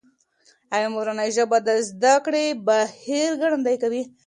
[0.75, 4.03] ایا مورنۍ ژبه د زده کړې بهیر ګړندی کوي؟